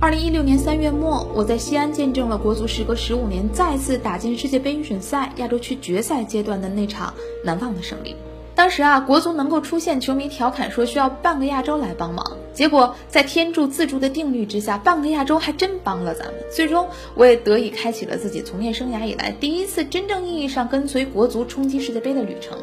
[0.00, 8.14] 二零一六年三月末，我在西安见证了国足时隔十五年再次打进世界杯预选赛亚洲区决赛阶段的那场难忘的胜利。
[8.54, 12.36] 当时啊，国足能够出现，球迷调侃说需要半个亚洲来帮忙。
[12.52, 16.34] 结果在天助自助的定律之下，半个亚洲还真帮了咱们。
[16.54, 22.58] 最终，我也得以开启了自己从业生涯以来第一次真正意义上跟随国足冲击世界杯的旅程。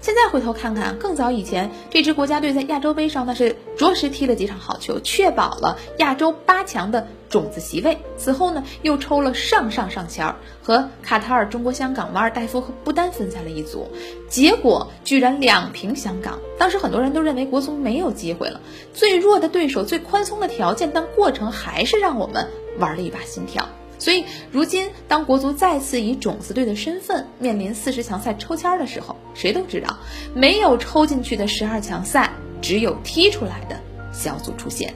[0.00, 7.98] 现在回头看看，更早以前，这支国家队在亚洲杯上那是着实踢了几场好球，确保了亚洲八强的种子席位。
[8.16, 13.88] 此后呢，又抽了上上上签儿，和卡塔尔、中国香港、马尔代夫和不丹分在了一组，
[14.26, 16.38] 结果居然两平香港。
[16.58, 18.58] 当时很多人都认为国足没有机会了，
[18.94, 22.48] 最弱的对手，最宽松的条件，但过程还是让我们
[22.78, 23.68] 玩了一把心跳。
[23.98, 29.96] 所以，如今当国足再次以种子队的身份面临四十强赛抽签的时候，谁都知道，
[30.34, 32.30] 没有抽进去的十二强赛，
[32.60, 33.80] 只有踢出来的
[34.12, 34.92] 小组出线。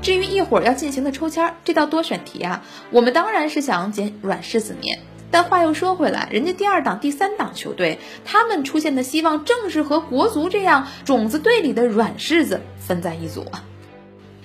[0.00, 5.00] 至于一会儿要进行的抽签这道多选题啊，我们当然是想捡软柿子捏。
[5.32, 13.64] 但话又说回来，人家第二档、第三档球队，他们出现的希望正是和国足这样种子队里的软柿子分在一组啊。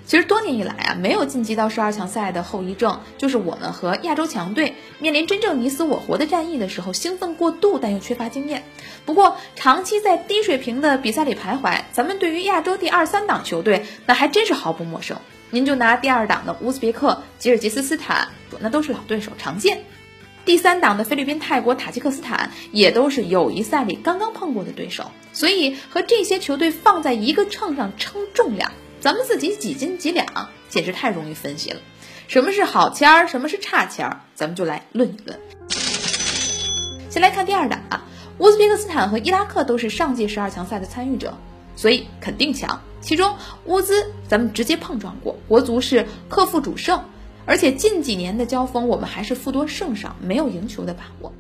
[0.10, 8.64] 其实多年以来啊，没有晋级到十二强赛的后遗症，就是我们和亚洲强队面临真正你死我活的战役的时候，兴奋过度，但又缺乏经验。
[9.06, 15.16] 不过长期在低水平的比赛里徘徊，咱们对于亚洲第二三档球队，那还真是毫不陌生。
[15.52, 18.30] 您就拿第二档的乌兹别克、吉尔吉斯斯坦，
[18.62, 19.78] 那都是老对手，常见；
[20.44, 25.12] 第三档的菲律宾、泰国、塔吉克斯坦，也都是友谊赛里刚刚碰过的对手。
[25.34, 28.72] 所以和这些球队放在一个秤上称重量。
[29.02, 30.26] 咱们自己几斤几两，
[30.68, 31.80] 简直太容易分析了。
[32.28, 35.40] 什么是好签儿，什么是差签儿，咱们就来论一论。
[37.10, 38.04] 先来看第二档啊，
[38.40, 41.38] 乌兹别克斯坦和伊拉克都是上届十二强赛的参与者，
[41.76, 42.82] 所以肯定强。
[43.00, 47.06] 其中乌兹咱们直接碰撞过，国足是克负主胜，
[47.46, 51.34] 而且近几年的交锋我们还是负多胜少，没有赢球的把握。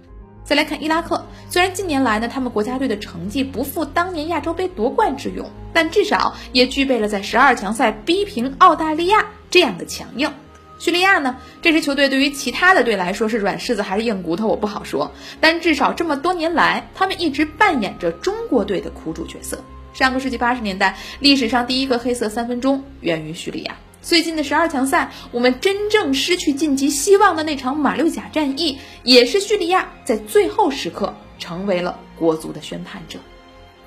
[0.49, 10.33] 再来看伊拉克，虽然近年来呢，他们国家队的成绩不复当年亚洲杯夺冠之勇，但至少也具备了在十二强赛逼平澳大利亚这样的强硬。
[10.79, 15.11] 叙利亚呢，这支球队对于其他的队来说是软柿子还是硬骨头，我不好说。
[15.39, 19.63] 但至少这么多年来，他们一直扮演着中国队的苦主角色。
[19.93, 23.75] 上个世纪八十年代，历史上第一个黑色三分钟源于叙利亚。
[24.01, 33.19] 最近的十二强赛，我们真正失去晋级希望的那场马六甲战役，也是叙利亚在最后时刻成为了国足的宣判者。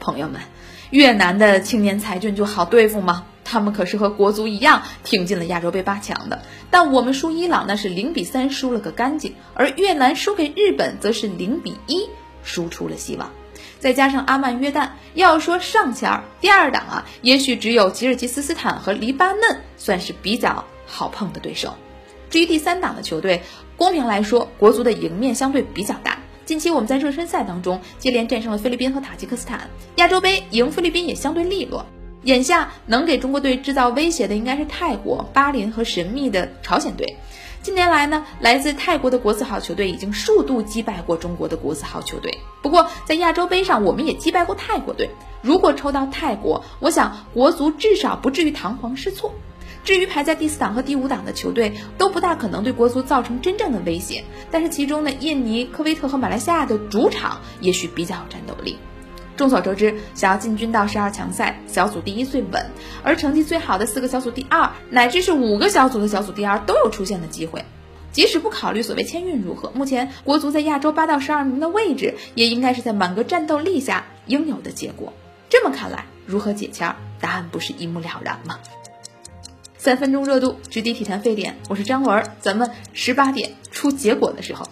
[0.00, 0.40] 朋友们，
[0.90, 3.24] 越南的青年才俊就好对付吗？
[3.44, 6.42] 他们可是和国足一样挺进了亚洲杯八强的。
[6.70, 12.08] 但我们输伊朗那是零比三输了个干净，而越南输给日本则是零比一
[12.42, 13.30] 输出了希望。
[13.82, 21.74] 再加上阿曼约旦，要说上签儿，第二档啊，也许只有吉尔吉斯斯坦和黎巴嫩算是比较好碰的对手。
[22.30, 23.42] 至于第三档的球队，
[23.76, 26.16] 公平来说，国足的赢面相对比较大。
[26.44, 31.84] 近期我们在热身赛当中接连战胜了菲律宾和塔吉克斯坦，亚洲杯赢菲律宾也相对利落。
[32.22, 37.16] 眼下能给中国队制造威胁的应该是泰国、巴林和神秘的朝鲜队。
[37.62, 42.40] 近年来呢，来自泰国的国字号球队已经数度击败过中国的国字号球队。
[42.60, 45.10] 不过在亚洲杯上，我们也击败过泰国队。
[45.42, 49.32] 如果抽到泰国，我想国足至少不至于堂皇失措。
[49.84, 54.24] 至于排在第四档和第五档的球队，都不大可能对国足造成真正的威胁。
[54.50, 58.76] 但是其中呢，印尼、科威特和马来西亚的主场也许比较有战斗力。
[59.36, 62.70] 众所周知，想要进军到十二强赛，小组第一最稳，
[63.02, 67.64] 而成绩最好的四个小组第二，乃至是五个小组的小组第二都有出现的机会。
[68.12, 75.14] 即使不考虑所谓签运如何，目前国足在亚洲八到十二名的位置，也应该是在满格战斗力下应有的结果。
[75.48, 78.58] 这么看来，如何解签，答案不是一目了然吗？
[79.78, 84.68] 三分钟热度，直抵体坛沸点，我是张文，咱们十八点出结果的时候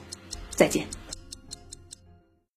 [0.51, 0.87] 再见。